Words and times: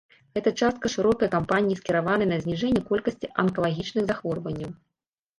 Гэта 0.35 0.51
частка 0.67 0.89
шырокай 0.93 1.29
кампаніі, 1.33 1.75
скіраванай 1.81 2.27
на 2.31 2.39
зніжэнне 2.45 2.81
колькасці 2.87 3.29
анкалагічных 3.43 4.03
захворванняў. 4.07 4.71